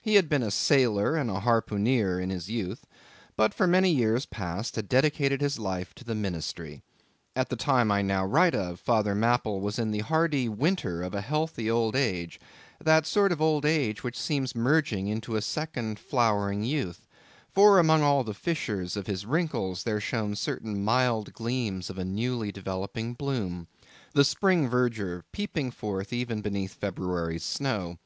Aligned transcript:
He 0.00 0.14
had 0.14 0.26
been 0.30 0.42
a 0.42 0.50
sailor 0.50 1.16
and 1.16 1.30
a 1.30 1.40
harpooneer 1.40 2.18
in 2.18 2.30
his 2.30 2.48
youth, 2.48 2.86
but 3.36 3.52
for 3.52 3.66
many 3.66 3.90
years 3.90 4.24
past 4.24 4.74
had 4.76 4.88
dedicated 4.88 5.42
his 5.42 5.58
life 5.58 5.94
to 5.96 6.02
the 6.04 6.14
ministry. 6.14 6.80
At 7.36 7.50
the 7.50 7.56
time 7.56 7.92
I 7.92 8.00
now 8.00 8.24
write 8.24 8.54
of, 8.54 8.80
Father 8.80 9.14
Mapple 9.14 9.60
was 9.60 9.78
in 9.78 9.90
the 9.90 9.98
hardy 9.98 10.48
winter 10.48 11.02
of 11.02 11.14
a 11.14 11.20
healthy 11.20 11.70
old 11.70 11.94
age; 11.94 12.40
that 12.82 13.04
sort 13.04 13.32
of 13.32 13.42
old 13.42 13.66
age 13.66 14.02
which 14.02 14.18
seems 14.18 14.54
merging 14.54 15.08
into 15.08 15.36
a 15.36 15.42
second 15.42 15.98
flowering 15.98 16.62
youth, 16.64 17.06
for 17.54 17.78
among 17.78 18.00
all 18.00 18.24
the 18.24 18.32
fissures 18.32 18.96
of 18.96 19.06
his 19.06 19.26
wrinkles, 19.26 19.82
there 19.82 20.00
shone 20.00 20.36
certain 20.36 20.82
mild 20.82 21.34
gleams 21.34 21.90
of 21.90 21.98
a 21.98 22.04
newly 22.06 22.50
developing 22.50 23.12
bloom—the 23.12 24.24
spring 24.24 24.70
verdure 24.70 25.24
peeping 25.32 25.70
forth 25.70 26.14
even 26.14 26.40
beneath 26.40 26.72
February's 26.72 27.44
snow. 27.44 27.98